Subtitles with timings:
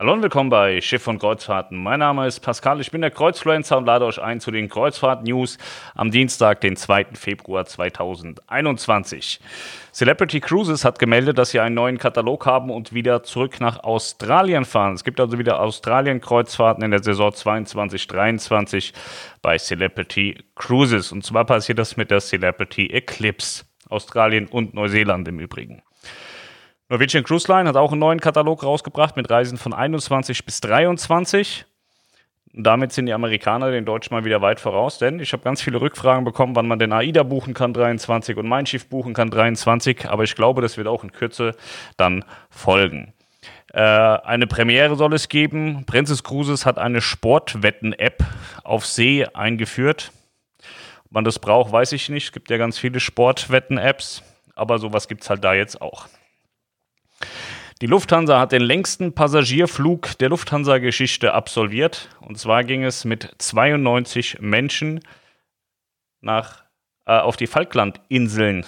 [0.00, 1.76] Hallo und willkommen bei Schiff und Kreuzfahrten.
[1.76, 5.58] Mein Name ist Pascal, ich bin der Kreuzfluencer und lade euch ein zu den Kreuzfahrt-News
[5.96, 7.06] am Dienstag, den 2.
[7.14, 9.40] Februar 2021.
[9.92, 14.64] Celebrity Cruises hat gemeldet, dass sie einen neuen Katalog haben und wieder zurück nach Australien
[14.64, 14.94] fahren.
[14.94, 18.92] Es gibt also wieder Australien-Kreuzfahrten in der Saison 22-23
[19.42, 21.10] bei Celebrity Cruises.
[21.10, 23.64] Und zwar passiert das mit der Celebrity Eclipse.
[23.88, 25.82] Australien und Neuseeland im Übrigen.
[26.90, 31.66] Norwegian Cruise Line hat auch einen neuen Katalog rausgebracht mit Reisen von 21 bis 23.
[32.54, 35.60] Und damit sind die Amerikaner den Deutschen mal wieder weit voraus, denn ich habe ganz
[35.60, 39.28] viele Rückfragen bekommen, wann man den AIDA buchen kann 23 und Mein Schiff buchen kann
[39.28, 40.08] 23.
[40.08, 41.54] Aber ich glaube, das wird auch in Kürze
[41.98, 43.12] dann folgen.
[43.74, 45.84] Äh, eine Premiere soll es geben.
[45.84, 48.24] Princess Cruises hat eine Sportwetten-App
[48.64, 50.10] auf See eingeführt.
[51.04, 52.24] Ob man das braucht, weiß ich nicht.
[52.24, 54.22] Es gibt ja ganz viele Sportwetten-Apps,
[54.54, 56.08] aber sowas gibt es halt da jetzt auch.
[57.80, 62.08] Die Lufthansa hat den längsten Passagierflug der Lufthansa-Geschichte absolviert.
[62.20, 65.00] Und zwar ging es mit 92 Menschen
[66.20, 66.64] nach,
[67.06, 68.66] äh, auf die Falklandinseln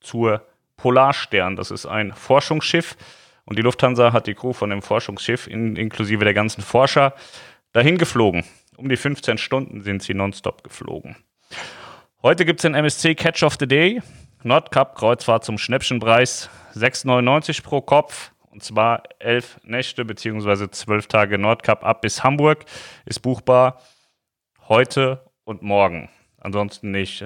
[0.00, 1.56] zur Polarstern.
[1.56, 2.98] Das ist ein Forschungsschiff.
[3.46, 7.14] Und die Lufthansa hat die Crew von dem Forschungsschiff in, inklusive der ganzen Forscher
[7.72, 8.44] dahin geflogen.
[8.76, 11.16] Um die 15 Stunden sind sie nonstop geflogen.
[12.22, 14.02] Heute gibt es den MSC Catch of the Day.
[14.42, 18.32] Nordkap Kreuzfahrt zum Schnäppchenpreis 6,99 pro Kopf.
[18.50, 20.70] Und zwar elf Nächte bzw.
[20.70, 22.64] zwölf Tage Nordkap ab bis Hamburg
[23.06, 23.80] ist buchbar
[24.68, 26.08] heute und morgen.
[26.38, 27.24] Ansonsten nicht.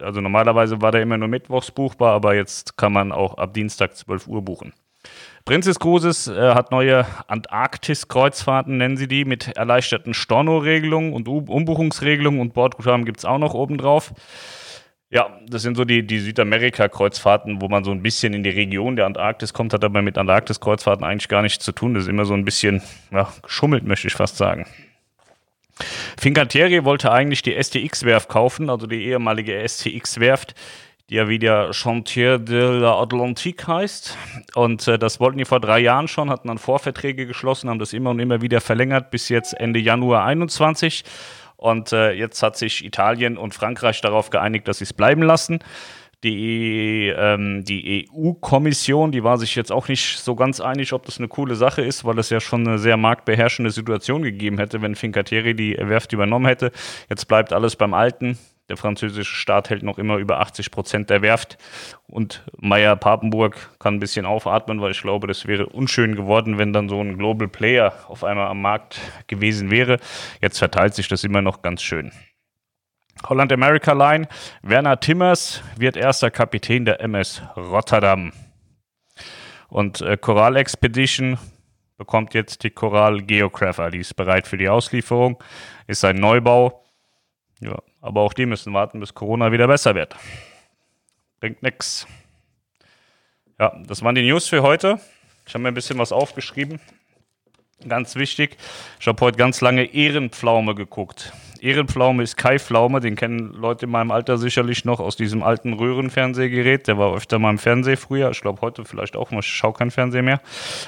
[0.00, 3.96] Also normalerweise war der immer nur mittwochs buchbar, aber jetzt kann man auch ab Dienstag
[3.96, 4.72] 12 Uhr buchen.
[5.44, 12.54] Princess Cruises äh, hat neue Antarktis-Kreuzfahrten, nennen sie die, mit erleichterten Storno-Regelungen und Umbuchungsregelungen und
[12.54, 14.12] Bordguthaben gibt es auch noch obendrauf.
[15.14, 18.96] Ja, das sind so die, die Südamerika-Kreuzfahrten, wo man so ein bisschen in die Region
[18.96, 21.94] der Antarktis kommt, hat aber mit Antarktis-Kreuzfahrten eigentlich gar nichts zu tun.
[21.94, 24.66] Das ist immer so ein bisschen ja, geschummelt, möchte ich fast sagen.
[26.18, 30.56] Fincantieri wollte eigentlich die STX-Werft kaufen, also die ehemalige STX-Werft,
[31.08, 34.18] die ja wieder Chantier de l'Atlantique heißt.
[34.56, 37.92] Und äh, das wollten die vor drei Jahren schon, hatten dann Vorverträge geschlossen, haben das
[37.92, 41.04] immer und immer wieder verlängert bis jetzt Ende Januar 21.
[41.56, 45.60] Und äh, jetzt hat sich Italien und Frankreich darauf geeinigt, dass sie es bleiben lassen.
[46.22, 51.18] Die, ähm, die EU-Kommission, die war sich jetzt auch nicht so ganz einig, ob das
[51.18, 54.94] eine coole Sache ist, weil es ja schon eine sehr marktbeherrschende Situation gegeben hätte, wenn
[54.94, 56.72] Fincantieri die Werft übernommen hätte.
[57.10, 58.38] Jetzt bleibt alles beim Alten.
[58.70, 61.58] Der französische Staat hält noch immer über 80 Prozent der Werft.
[62.06, 66.72] Und Meyer Papenburg kann ein bisschen aufatmen, weil ich glaube, das wäre unschön geworden, wenn
[66.72, 69.98] dann so ein Global Player auf einmal am Markt gewesen wäre.
[70.40, 72.10] Jetzt verteilt sich das immer noch ganz schön.
[73.28, 74.28] Holland America Line.
[74.62, 78.32] Werner Timmers wird erster Kapitän der MS Rotterdam.
[79.68, 81.38] Und äh, Coral Expedition
[81.96, 83.90] bekommt jetzt die Coral Geographer.
[83.90, 85.42] Die ist bereit für die Auslieferung.
[85.86, 86.83] Ist ein Neubau.
[87.64, 90.14] Ja, aber auch die müssen warten, bis Corona wieder besser wird.
[91.40, 92.06] Bringt nix.
[93.58, 95.00] Ja, das waren die News für heute.
[95.46, 96.78] Ich habe mir ein bisschen was aufgeschrieben.
[97.88, 98.58] Ganz wichtig.
[99.00, 101.32] Ich habe heute ganz lange Ehrenpflaume geguckt.
[101.60, 105.72] Ehrenpflaume ist Kai Pflaume, den kennen Leute in meinem Alter sicherlich noch aus diesem alten
[105.72, 106.86] Röhrenfernsehgerät.
[106.86, 108.30] Der war öfter mal im Fernsehen früher.
[108.30, 109.40] Ich glaube heute vielleicht auch mal.
[109.40, 110.42] Ich schaue kein Fernsehen mehr.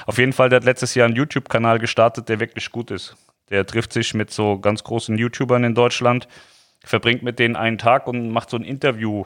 [0.05, 3.15] Auf jeden Fall, der hat letztes Jahr einen YouTube-Kanal gestartet, der wirklich gut ist.
[3.49, 6.27] Der trifft sich mit so ganz großen YouTubern in Deutschland
[6.83, 9.25] verbringt mit denen einen Tag und macht so ein Interview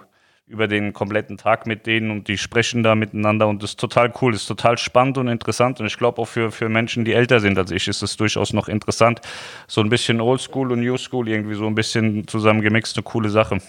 [0.51, 4.12] über den kompletten Tag mit denen und die sprechen da miteinander und das ist total
[4.22, 7.13] cool, das ist total spannend und interessant und ich glaube auch für, für Menschen, die
[7.13, 9.22] älter sind als ich, ist es durchaus noch interessant.
[9.67, 13.59] So ein bisschen Oldschool und New School irgendwie so ein bisschen zusammengemixt, eine coole Sache.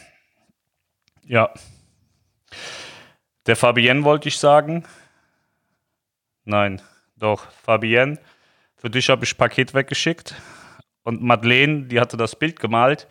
[1.25, 1.51] Ja.
[3.47, 4.85] Der Fabienne wollte ich sagen.
[6.45, 6.83] Nein,
[7.17, 8.19] doch, Fabienne.
[8.77, 10.35] Für dich habe ich Paket weggeschickt.
[11.05, 13.07] Und Madeleine, die hatte das Bild gemalt.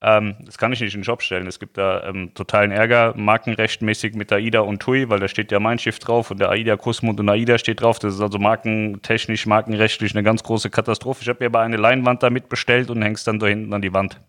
[0.00, 1.46] Ähm, das kann ich nicht in den Shop stellen.
[1.48, 5.58] Es gibt da ähm, totalen Ärger, markenrechtmäßig mit AIDA und TUI, weil da steht ja
[5.58, 7.98] mein Schiff drauf und der AIDA Kusmund und AIDA steht drauf.
[7.98, 11.22] Das ist also markentechnisch, markenrechtlich eine ganz große Katastrophe.
[11.22, 13.92] Ich habe mir aber eine Leinwand damit bestellt und hängst dann da hinten an die
[13.92, 14.20] Wand.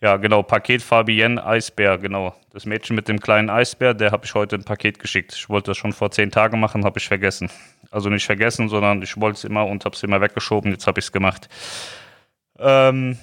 [0.00, 2.34] Ja, genau, Paket Fabienne Eisbär, genau.
[2.52, 5.32] Das Mädchen mit dem kleinen Eisbär, der habe ich heute ein Paket geschickt.
[5.32, 7.50] Ich wollte das schon vor zehn Tagen machen, habe ich vergessen.
[7.90, 10.72] Also nicht vergessen, sondern ich wollte es immer und habe es immer weggeschoben.
[10.72, 11.48] Jetzt habe ich es gemacht.
[12.58, 13.16] Ähm,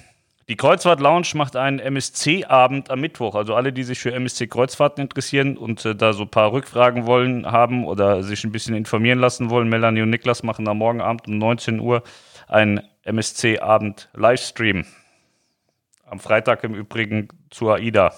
[0.50, 3.36] die Kreuzfahrt Lounge macht einen MSC-Abend am Mittwoch.
[3.36, 7.46] Also alle, die sich für MSC-Kreuzfahrten interessieren und äh, da so ein paar Rückfragen wollen
[7.46, 11.28] haben oder sich ein bisschen informieren lassen wollen, Melanie und Niklas machen am morgen Abend
[11.28, 12.02] um 19 Uhr
[12.48, 14.86] einen MSC-Abend Livestream.
[16.04, 18.12] Am Freitag im Übrigen zur AIDA.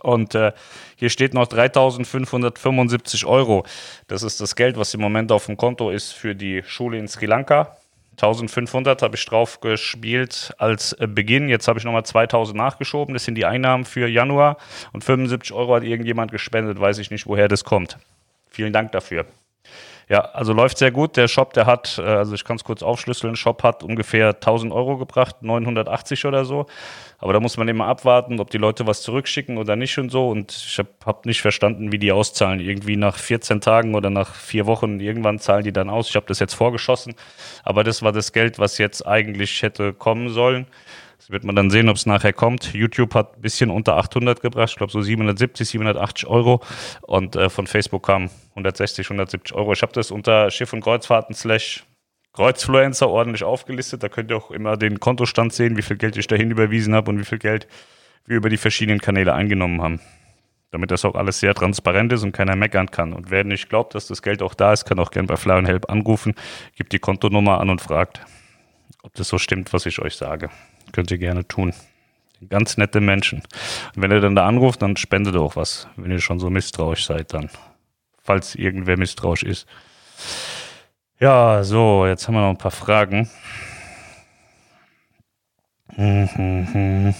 [0.00, 0.52] Und äh,
[0.96, 3.66] hier steht noch 3.575 Euro.
[4.08, 7.06] Das ist das Geld, was im Moment auf dem Konto ist für die Schule in
[7.06, 7.76] Sri Lanka.
[8.12, 11.48] 1500 habe ich drauf gespielt als äh, Beginn.
[11.48, 13.14] Jetzt habe ich nochmal 2000 nachgeschoben.
[13.14, 14.58] Das sind die Einnahmen für Januar.
[14.92, 16.78] Und 75 Euro hat irgendjemand gespendet.
[16.78, 17.98] Weiß ich nicht, woher das kommt.
[18.48, 19.24] Vielen Dank dafür.
[20.12, 21.16] Ja, also läuft sehr gut.
[21.16, 24.70] Der Shop, der hat, äh, also ich kann es kurz aufschlüsseln, Shop hat ungefähr 1000
[24.70, 26.66] Euro gebracht, 980 oder so.
[27.16, 30.28] Aber da muss man immer abwarten, ob die Leute was zurückschicken oder nicht und so.
[30.28, 32.60] Und ich habe hab nicht verstanden, wie die auszahlen.
[32.60, 36.10] Irgendwie nach 14 Tagen oder nach vier Wochen, irgendwann zahlen die dann aus.
[36.10, 37.14] Ich habe das jetzt vorgeschossen.
[37.64, 40.66] Aber das war das Geld, was jetzt eigentlich hätte kommen sollen.
[41.22, 42.74] Das wird man dann sehen, ob es nachher kommt.
[42.74, 46.60] YouTube hat ein bisschen unter 800 gebracht, ich glaube so 770, 780 Euro.
[47.02, 49.72] Und äh, von Facebook kam 160, 170 Euro.
[49.72, 51.84] Ich habe das unter Schiff- und Kreuzfahrten slash
[52.32, 54.02] Kreuzfluencer ordentlich aufgelistet.
[54.02, 57.12] Da könnt ihr auch immer den Kontostand sehen, wie viel Geld ich dahin überwiesen habe
[57.12, 57.68] und wie viel Geld
[58.26, 60.00] wir über die verschiedenen Kanäle eingenommen haben.
[60.72, 63.12] Damit das auch alles sehr transparent ist und keiner meckern kann.
[63.12, 65.52] Und wer nicht glaubt, dass das Geld auch da ist, kann auch gerne bei Fly
[65.52, 66.34] and Help anrufen,
[66.74, 68.22] gibt die Kontonummer an und fragt,
[69.04, 70.50] ob das so stimmt, was ich euch sage.
[70.92, 71.74] Könnt ihr gerne tun.
[72.48, 73.42] Ganz nette Menschen.
[73.94, 77.06] Und wenn ihr dann da anruft, dann spendet auch was, wenn ihr schon so misstrauisch
[77.06, 77.50] seid dann.
[78.20, 79.66] Falls irgendwer misstrauisch ist.
[81.20, 83.30] Ja, so, jetzt haben wir noch ein paar Fragen.
[85.96, 87.14] Mhm.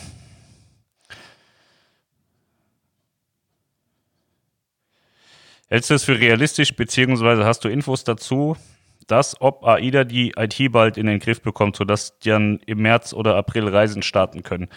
[5.69, 8.57] Hältst du es für realistisch, beziehungsweise hast du Infos dazu,
[9.13, 13.13] dass, ob AIDA die IT bald in den Griff bekommt, sodass die dann im März
[13.13, 14.69] oder April Reisen starten können.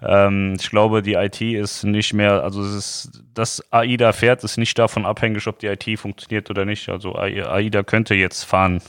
[0.00, 4.58] Ähm, ich glaube, die IT ist nicht mehr, also es ist, dass AIDA fährt, ist
[4.58, 6.88] nicht davon abhängig, ob die IT funktioniert oder nicht.
[6.88, 8.80] Also AIDA könnte jetzt fahren.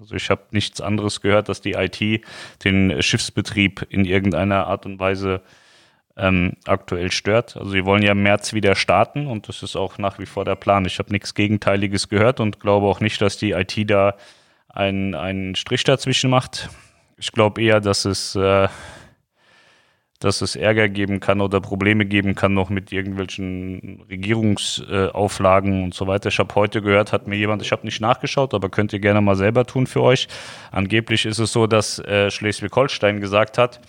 [0.00, 2.24] Also ich habe nichts anderes gehört, dass die IT
[2.64, 5.42] den Schiffsbetrieb in irgendeiner Art und Weise
[6.18, 7.56] ähm, aktuell stört.
[7.56, 10.44] Also sie wollen ja im März wieder starten und das ist auch nach wie vor
[10.44, 10.84] der Plan.
[10.84, 14.14] Ich habe nichts Gegenteiliges gehört und glaube auch nicht, dass die IT da
[14.78, 16.68] einen, einen Strich dazwischen macht.
[17.16, 18.68] Ich glaube eher, dass es, äh,
[20.20, 25.94] dass es Ärger geben kann oder Probleme geben kann noch mit irgendwelchen Regierungsauflagen äh, und
[25.94, 26.28] so weiter.
[26.28, 29.20] Ich habe heute gehört, hat mir jemand, ich habe nicht nachgeschaut, aber könnt ihr gerne
[29.20, 30.28] mal selber tun für euch.
[30.70, 33.80] Angeblich ist es so, dass äh, Schleswig-Holstein gesagt hat,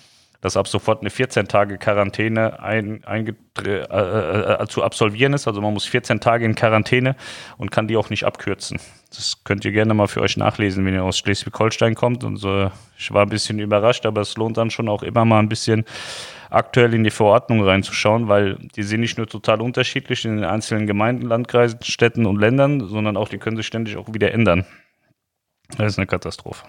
[0.42, 5.48] dass ab sofort eine 14 Tage Quarantäne ein, ein, äh, äh, zu absolvieren ist.
[5.48, 7.16] Also man muss 14 Tage in Quarantäne
[7.58, 8.80] und kann die auch nicht abkürzen.
[9.10, 12.24] Das könnt ihr gerne mal für euch nachlesen, wenn ihr aus Schleswig-Holstein kommt.
[12.24, 15.40] Und so, ich war ein bisschen überrascht, aber es lohnt dann schon auch immer mal
[15.40, 15.84] ein bisschen
[16.50, 20.88] aktuell in die Verordnung reinzuschauen, weil die sind nicht nur total unterschiedlich in den einzelnen
[20.88, 24.66] Gemeinden, Landkreisen, Städten und Ländern, sondern auch die können sich ständig auch wieder ändern.
[25.78, 26.66] Das ist eine Katastrophe.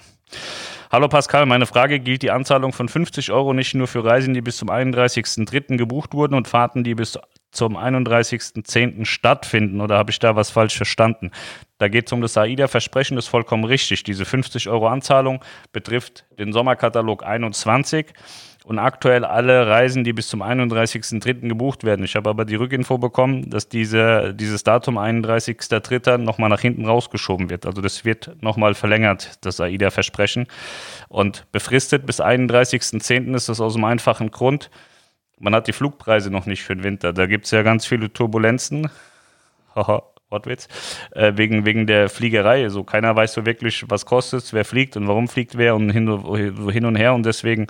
[0.93, 4.41] Hallo Pascal, meine Frage gilt die Anzahlung von 50 Euro nicht nur für Reisen, die
[4.41, 5.77] bis zum 31.03.
[5.77, 7.17] gebucht wurden und Fahrten, die bis
[7.53, 9.05] zum 31.10.
[9.05, 11.31] stattfinden oder habe ich da was falsch verstanden?
[11.79, 14.03] Da geht es um das AIDA-Versprechen, das ist vollkommen richtig.
[14.03, 18.13] Diese 50 Euro Anzahlung betrifft den Sommerkatalog 21
[18.65, 21.49] und aktuell alle Reisen, die bis zum 31.03.
[21.49, 22.05] gebucht werden.
[22.05, 26.19] Ich habe aber die Rückinfo bekommen, dass diese, dieses Datum 31.03.
[26.19, 27.65] nochmal nach hinten rausgeschoben wird.
[27.65, 30.47] Also das wird nochmal verlängert, das AIDA-Versprechen.
[31.09, 33.35] Und befristet bis 31.10.
[33.35, 34.71] ist das aus einem einfachen Grund.
[35.39, 37.15] Man hat die Flugpreise noch nicht für den Winter.
[37.15, 38.91] Da gibt es ja ganz viele Turbulenzen.
[39.75, 40.03] Haha.
[40.31, 40.69] Wortwitz,
[41.13, 42.69] äh, wegen, wegen der Fliegerei.
[42.69, 46.09] So keiner weiß so wirklich, was kostet wer fliegt und warum fliegt wer und hin,
[46.71, 47.15] hin und her.
[47.15, 47.67] Und deswegen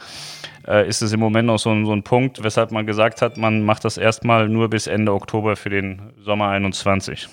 [0.67, 3.37] äh, ist es im Moment noch so ein, so ein Punkt, weshalb man gesagt hat,
[3.37, 7.29] man macht das erstmal nur bis Ende Oktober für den Sommer 21.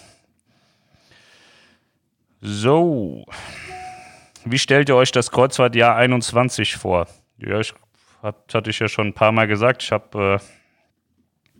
[2.41, 3.25] So.
[4.45, 7.07] Wie stellt ihr euch das Kreuzfahrtjahr 21 vor?
[7.37, 7.73] Ja, ich
[8.21, 9.83] hat, hatte ich ja schon ein paar Mal gesagt.
[9.83, 10.39] Ich habe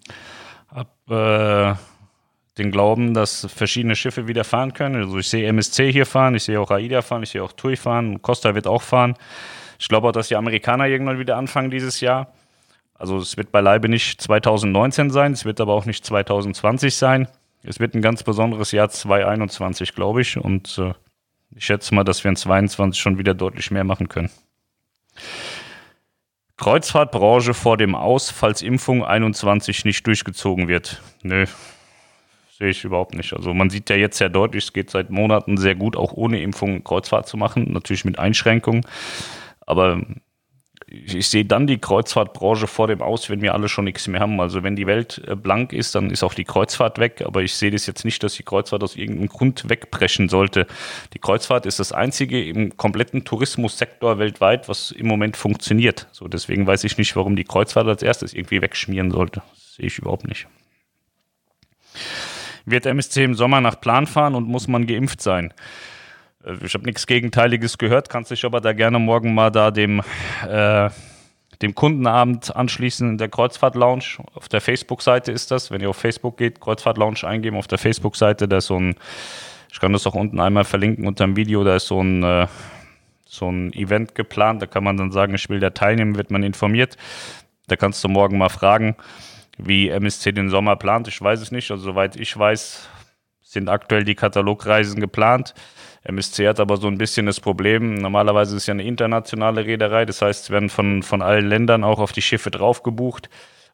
[0.10, 0.16] äh,
[0.76, 1.76] hab, äh,
[2.58, 4.96] den Glauben, dass verschiedene Schiffe wieder fahren können.
[4.96, 7.76] Also ich sehe MSC hier fahren, ich sehe auch AIDA fahren, ich sehe auch TUI
[7.76, 9.16] fahren, Costa wird auch fahren.
[9.80, 12.34] Ich glaube auch, dass die Amerikaner irgendwann wieder anfangen dieses Jahr.
[12.96, 17.28] Also es wird beileibe nicht 2019 sein, es wird aber auch nicht 2020 sein.
[17.64, 20.38] Es wird ein ganz besonderes Jahr 2021, glaube ich.
[20.38, 20.94] Und äh,
[21.56, 24.30] ich schätze mal, dass wir in 2022 schon wieder deutlich mehr machen können.
[26.58, 31.02] Kreuzfahrtbranche vor dem Aus, falls Impfung 21 nicht durchgezogen wird.
[31.22, 31.46] Nö,
[32.58, 33.34] sehe ich überhaupt nicht.
[33.34, 36.42] Also man sieht ja jetzt sehr deutlich, es geht seit Monaten sehr gut, auch ohne
[36.42, 38.86] Impfung Kreuzfahrt zu machen, natürlich mit Einschränkungen.
[39.66, 40.02] Aber
[40.90, 44.40] ich, sehe dann die Kreuzfahrtbranche vor dem Aus, wenn wir alle schon nichts mehr haben.
[44.40, 47.24] Also wenn die Welt äh, blank ist, dann ist auch die Kreuzfahrt weg.
[47.26, 50.66] Aber ich sehe das jetzt nicht, dass die Kreuzfahrt aus irgendeinem Grund wegbrechen sollte.
[51.14, 56.08] Die Kreuzfahrt ist das einzige im kompletten Tourismussektor weltweit, was im Moment funktioniert.
[56.12, 59.42] So deswegen weiß ich nicht, warum die Kreuzfahrt als erstes irgendwie wegschmieren sollte.
[59.54, 60.48] Das sehe ich überhaupt nicht.
[62.68, 65.54] Wird MSC im Sommer nach Plan fahren und muss man geimpft sein?
[66.44, 70.02] Äh, ich habe nichts Gegenteiliges gehört, kannst dich aber da gerne morgen mal da dem,
[70.46, 70.90] äh,
[71.62, 74.18] dem Kundenabend anschließen in der Kreuzfahrt Lounge.
[74.34, 75.72] Auf der Facebook-Seite ist das.
[75.72, 78.96] Wenn ihr auf Facebook geht, Kreuzfahrt Lounge eingeben, auf der Facebook-Seite, da ist so ein,
[79.72, 82.48] ich kann das auch unten einmal verlinken unter dem Video, da ist so ein, äh,
[83.26, 84.62] so ein Event geplant.
[84.62, 86.98] Da kann man dann sagen, ich will da teilnehmen, wird man informiert.
[87.68, 88.98] Da kannst du morgen mal fragen,
[89.58, 91.08] wie MSC den Sommer plant.
[91.08, 91.72] Ich weiß es nicht.
[91.72, 92.90] Also soweit ich weiß,
[93.42, 95.54] sind aktuell die Katalogreisen geplant.
[96.04, 100.06] MSC hat aber so ein bisschen das Problem, normalerweise ist es ja eine internationale Reederei,
[100.06, 103.30] das heißt, es werden von, von allen Ländern auch auf die Schiffe drauf gebucht.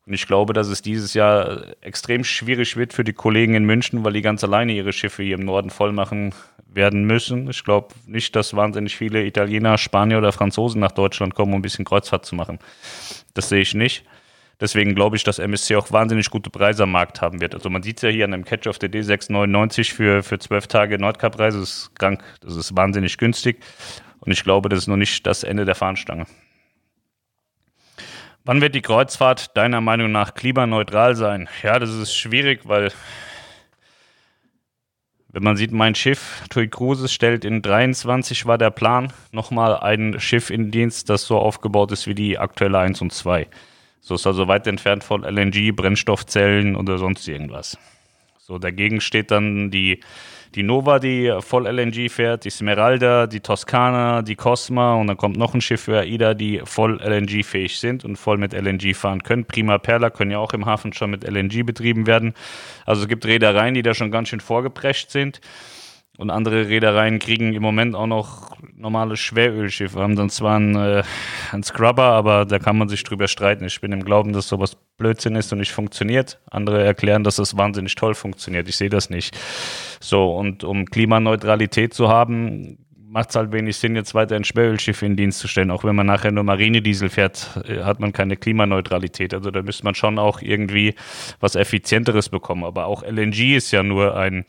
[0.06, 4.04] Und ich glaube, dass es dieses Jahr extrem schwierig wird für die Kollegen in München,
[4.04, 6.34] weil die ganz alleine ihre Schiffe hier im Norden voll machen
[6.68, 7.50] werden müssen.
[7.50, 11.62] Ich glaube nicht, dass wahnsinnig viele Italiener, Spanier oder Franzosen nach Deutschland kommen, um ein
[11.62, 12.60] bisschen Kreuzfahrt zu machen.
[13.34, 14.04] Das sehe ich nicht.
[14.60, 17.54] Deswegen glaube ich, dass MSC auch wahnsinnig gute Preise am Markt haben wird.
[17.56, 20.40] Also man sieht es ja hier an dem Catch of the Day 6,99 für, für
[20.40, 21.60] 12 Tage Nordkap-Reise.
[21.60, 23.60] Das ist krank, das ist wahnsinnig günstig.
[24.20, 26.26] Und ich glaube, das ist noch nicht das Ende der Fahnenstange.
[28.46, 31.50] Wann wird die Kreuzfahrt deiner Meinung nach klimaneutral sein?
[31.62, 32.92] Ja, das ist schwierig, weil
[35.30, 40.20] wenn man sieht, mein Schiff, TUI Cruises, stellt in 23 war der Plan nochmal ein
[40.20, 43.48] Schiff in Dienst, das so aufgebaut ist wie die aktuelle 1 und 2.
[44.06, 47.78] So ist also weit entfernt von LNG, Brennstoffzellen oder sonst irgendwas.
[48.38, 50.02] So, dagegen steht dann die,
[50.56, 55.38] die Nova, die voll LNG fährt, die Smeralda, die Toskana, die Cosma und dann kommt
[55.38, 59.46] noch ein Schiff für AIDA, die voll LNG-fähig sind und voll mit LNG fahren können.
[59.46, 62.34] Prima Perla können ja auch im Hafen schon mit LNG betrieben werden.
[62.86, 65.40] Also es gibt Reedereien, die da schon ganz schön vorgeprescht sind.
[66.18, 71.04] Und andere Reedereien kriegen im Moment auch noch normale Schwerölschiffe, haben dann zwar einen, äh,
[71.52, 73.66] einen Scrubber, aber da kann man sich drüber streiten.
[73.66, 76.40] Ich bin im Glauben, dass sowas Blödsinn ist und nicht funktioniert.
[76.52, 78.70] Andere erklären, dass es wahnsinnig toll funktioniert.
[78.70, 79.36] Ich sehe das nicht.
[80.00, 82.78] So, und um Klimaneutralität zu haben,
[83.14, 85.72] macht es halt wenig Sinn, jetzt weiter ein Schwerölschiff in Dienst zu stellen.
[85.72, 89.34] Auch wenn man nachher nur Marinediesel fährt, äh, hat man keine Klimaneutralität.
[89.34, 90.94] Also da müsste man schon auch irgendwie
[91.40, 92.64] was Effizienteres bekommen.
[92.66, 94.46] Aber auch LNG ist ja nur ein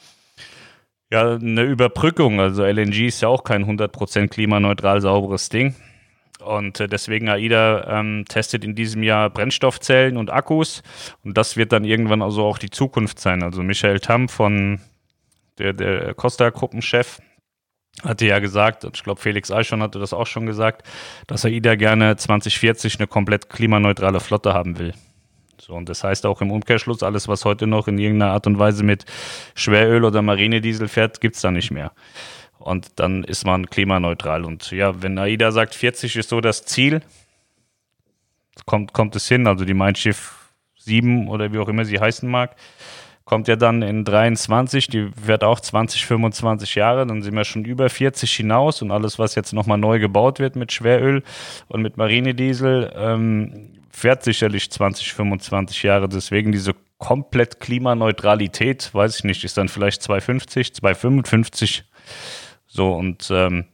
[1.15, 2.41] ja, eine Überbrückung.
[2.41, 5.77] Also LNG ist ja auch kein 100% klimaneutral sauberes Ding.
[6.45, 10.83] Und äh, deswegen AIDA ähm, testet in diesem Jahr Brennstoffzellen und Akkus.
[11.23, 13.45] Und das wird dann irgendwann also auch die Zukunft sein.
[13.45, 14.81] Also Michael Tamm von
[15.59, 17.21] der, der Costa-Gruppenchef
[18.03, 20.85] hatte ja gesagt, und ich glaube Felix Eichhorn hatte das auch schon gesagt,
[21.29, 24.95] dass AIDA gerne 2040 eine komplett klimaneutrale Flotte haben will.
[25.61, 28.59] So, und das heißt auch im Umkehrschluss, alles, was heute noch in irgendeiner Art und
[28.59, 29.05] Weise mit
[29.55, 31.93] Schweröl oder Marinediesel fährt, gibt es da nicht mehr.
[32.59, 34.45] Und dann ist man klimaneutral.
[34.45, 37.03] Und ja, wenn AIDA sagt, 40 ist so das Ziel,
[38.67, 39.47] kommt, kommt es hin.
[39.47, 42.57] Also die Mein Schiff 7 oder wie auch immer sie heißen mag,
[43.25, 47.65] kommt ja dann in 23, die wird auch 20, 25 Jahre, dann sind wir schon
[47.65, 51.23] über 40 hinaus und alles, was jetzt nochmal neu gebaut wird mit Schweröl
[51.69, 56.09] und mit Marinediesel, ähm, fährt sicherlich 20, 25 Jahre.
[56.09, 61.85] Deswegen diese komplett Klimaneutralität, weiß ich nicht, ist dann vielleicht 250, 255.
[62.67, 63.67] So und ähm,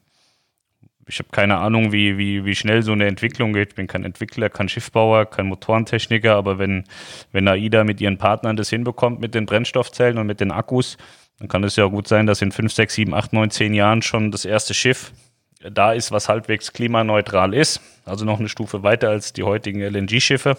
[1.07, 3.71] ich habe keine Ahnung, wie, wie, wie schnell so eine Entwicklung geht.
[3.71, 6.85] Ich bin kein Entwickler, kein Schiffbauer, kein Motorentechniker, aber wenn,
[7.33, 10.99] wenn AIDA mit ihren Partnern das hinbekommt mit den Brennstoffzellen und mit den Akkus,
[11.39, 14.03] dann kann es ja gut sein, dass in 5, 6, 7, 8, 9, 10 Jahren
[14.03, 15.13] schon das erste Schiff
[15.61, 17.81] da ist, was halbwegs klimaneutral ist.
[18.05, 20.57] Also noch eine Stufe weiter als die heutigen LNG-Schiffe.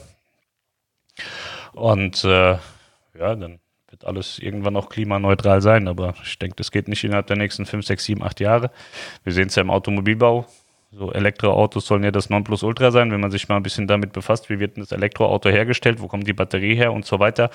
[1.73, 2.57] Und äh,
[3.17, 5.87] ja, dann wird alles irgendwann auch klimaneutral sein.
[5.87, 8.71] Aber ich denke, das geht nicht innerhalb der nächsten 5, 6, 7, 8 Jahre.
[9.23, 10.45] Wir sehen es ja im Automobilbau.
[10.93, 14.49] So Elektroautos sollen ja das Nonplusultra sein, wenn man sich mal ein bisschen damit befasst,
[14.49, 17.49] wie wird das Elektroauto hergestellt, wo kommt die Batterie her und so weiter,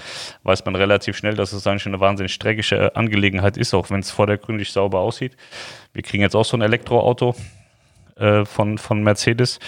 [0.45, 4.11] weiß man relativ schnell, dass es eigentlich eine wahnsinnig dreckige Angelegenheit ist, auch wenn es
[4.11, 5.37] vordergründig sauber aussieht.
[5.93, 7.35] Wir kriegen jetzt auch so ein Elektroauto
[8.17, 9.59] äh, von, von Mercedes.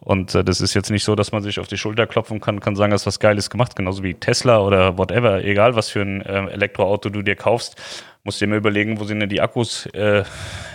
[0.00, 2.58] Und äh, das ist jetzt nicht so, dass man sich auf die Schulter klopfen kann,
[2.58, 6.20] kann sagen, hast was Geiles gemacht, genauso wie Tesla oder whatever, egal was für ein
[6.20, 7.80] äh, Elektroauto du dir kaufst,
[8.24, 10.24] musst dir immer überlegen, wo sind denn die Akkus äh,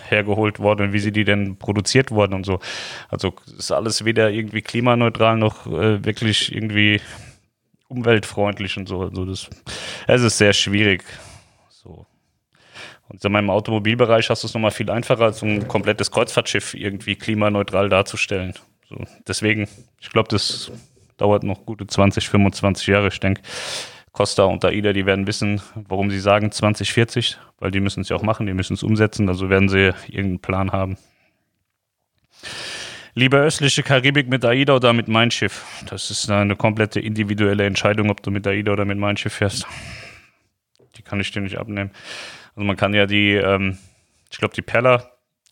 [0.08, 2.60] hergeholt worden und wie sie die denn produziert wurden und so.
[3.10, 7.02] Also ist alles weder irgendwie klimaneutral noch äh, wirklich irgendwie
[7.88, 9.02] umweltfreundlich und so.
[9.02, 9.50] Also das,
[10.08, 11.04] es ist sehr schwierig.
[11.70, 12.06] So.
[13.08, 17.16] Und in meinem Automobilbereich hast du es nochmal viel einfacher, als ein komplettes Kreuzfahrtschiff irgendwie
[17.16, 18.54] klimaneutral darzustellen.
[18.88, 19.68] So, deswegen,
[20.00, 20.72] ich glaube, das
[21.18, 23.08] dauert noch gute 20, 25 Jahre.
[23.08, 23.42] Ich denke,
[24.20, 28.18] Costa und AIDA, die werden wissen, warum sie sagen 2040, weil die müssen es ja
[28.18, 30.98] auch machen, die müssen es umsetzen, also werden sie irgendeinen Plan haben.
[33.14, 35.64] Lieber östliche Karibik mit AIDA oder mit Mein Schiff?
[35.90, 39.66] Das ist eine komplette individuelle Entscheidung, ob du mit AIDA oder mit Mein Schiff fährst.
[40.98, 41.92] die kann ich dir nicht abnehmen.
[42.58, 43.78] Also man kann ja die, ähm,
[44.30, 45.12] ich glaube, die Perla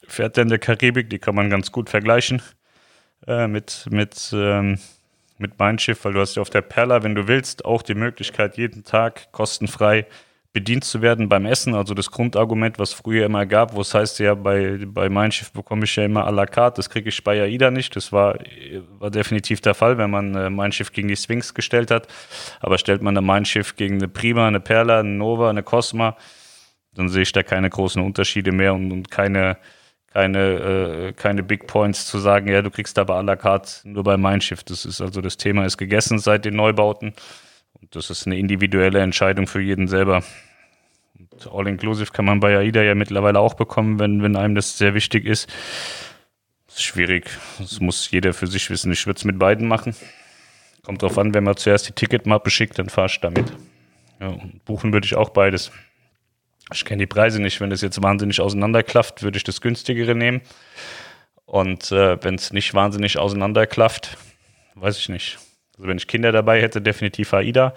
[0.09, 2.41] fährt in der Karibik, die kann man ganz gut vergleichen
[3.27, 4.77] äh, mit, mit, ähm,
[5.37, 7.95] mit Mein Schiff, weil du hast ja auf der Perla, wenn du willst, auch die
[7.95, 10.05] Möglichkeit, jeden Tag kostenfrei
[10.57, 11.75] bedient zu werden beim Essen.
[11.75, 15.51] Also das Grundargument, was früher immer gab, wo es heißt ja, bei, bei Mein Schiff
[15.51, 17.95] bekomme ich ja immer à la carte, das kriege ich bei AIDA nicht.
[17.95, 18.39] Das war,
[18.97, 22.07] war definitiv der Fall, wenn man äh, Mein Schiff gegen die Sphinx gestellt hat.
[22.59, 26.17] Aber stellt man ein Mein Schiff gegen eine Prima, eine Perla, eine Nova, eine Cosma,
[26.95, 29.57] dann sehe ich da keine großen Unterschiede mehr und, und keine,
[30.11, 34.03] keine, äh, keine Big Points zu sagen, ja, du kriegst aber à la carte nur
[34.03, 34.63] bei Mein Schiff.
[34.63, 37.13] Das ist also das Thema ist gegessen seit den Neubauten.
[37.79, 40.23] Und das ist eine individuelle Entscheidung für jeden selber.
[41.51, 45.25] All-Inclusive kann man bei AIDA ja mittlerweile auch bekommen, wenn, wenn einem das sehr wichtig
[45.25, 45.49] ist.
[46.65, 47.29] Das ist schwierig.
[47.59, 48.91] Das muss jeder für sich wissen.
[48.91, 49.95] Ich würde es mit beiden machen.
[50.83, 53.53] Kommt drauf an, wenn man zuerst die Ticketmappe schickt, dann fahrst du damit.
[54.19, 54.35] Ja,
[54.65, 55.71] buchen würde ich auch beides.
[56.73, 57.61] Ich kenne die Preise nicht.
[57.61, 60.41] Wenn das jetzt wahnsinnig auseinanderklafft, würde ich das günstigere nehmen.
[61.45, 64.17] Und äh, wenn es nicht wahnsinnig auseinanderklafft,
[64.75, 65.37] weiß ich nicht.
[65.77, 67.73] Also wenn ich Kinder dabei hätte, definitiv AIDA.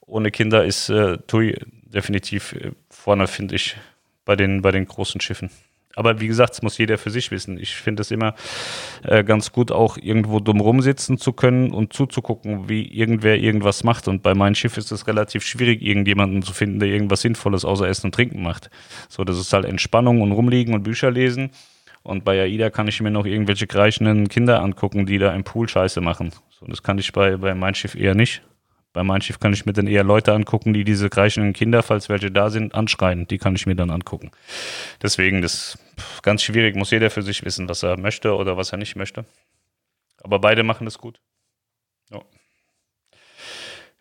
[0.00, 3.76] Ohne Kinder ist äh, TUI definitiv äh, vorne, finde ich,
[4.24, 5.50] bei den, bei den großen Schiffen.
[5.98, 7.58] Aber wie gesagt, es muss jeder für sich wissen.
[7.58, 8.36] Ich finde es immer
[9.02, 14.06] äh, ganz gut, auch irgendwo dumm rumsitzen zu können und zuzugucken, wie irgendwer irgendwas macht.
[14.06, 17.88] Und bei meinem Schiff ist es relativ schwierig, irgendjemanden zu finden, der irgendwas Sinnvolles außer
[17.88, 18.70] Essen und Trinken macht.
[19.08, 21.50] So, das ist halt Entspannung und rumliegen und Bücher lesen.
[22.04, 25.68] Und bei AIDA kann ich mir noch irgendwelche kreischenden Kinder angucken, die da im Pool
[25.68, 26.30] Scheiße machen.
[26.48, 28.42] So, das kann ich bei, bei mein Schiff eher nicht.
[28.92, 32.08] Bei meinem Schiff kann ich mir dann eher Leute angucken, die diese kreischenden Kinder, falls
[32.08, 33.26] welche da sind, anschreien.
[33.26, 34.30] Die kann ich mir dann angucken.
[35.02, 35.76] Deswegen, das
[36.22, 36.76] ganz schwierig.
[36.76, 39.24] Muss jeder für sich wissen, was er möchte oder was er nicht möchte.
[40.22, 41.20] Aber beide machen das gut.
[42.10, 42.22] Ja,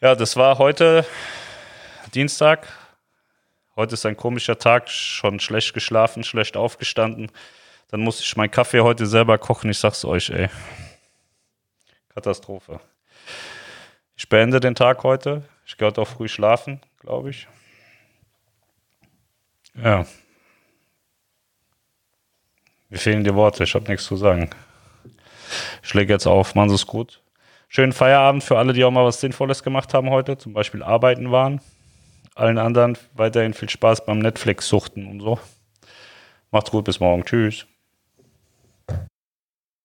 [0.01, 1.05] ja das war heute
[2.13, 2.67] Dienstag.
[3.75, 4.89] Heute ist ein komischer Tag.
[4.89, 7.31] Schon schlecht geschlafen, schlecht aufgestanden.
[7.89, 9.69] Dann muss ich meinen Kaffee heute selber kochen.
[9.69, 10.49] Ich sag's euch, ey.
[12.09, 12.81] Katastrophe.
[14.15, 15.43] Ich beende den Tag heute.
[15.65, 17.47] Ich gehe heute auch früh schlafen, glaube ich.
[19.75, 20.05] Ja.
[22.89, 24.49] Mir fehlen die Worte, ich habe nichts zu sagen.
[25.83, 27.21] Ich lege jetzt auf, machen Sie es gut.
[27.67, 31.31] Schönen Feierabend für alle, die auch mal was Sinnvolles gemacht haben heute, zum Beispiel arbeiten
[31.31, 31.59] waren.
[32.35, 35.39] Allen anderen weiterhin viel Spaß beim Netflix-Suchten und so.
[36.51, 37.25] Macht's gut, bis morgen.
[37.25, 37.65] Tschüss.